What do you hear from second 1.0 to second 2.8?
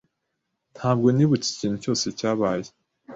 nibutse ikintu cyose cyabaye.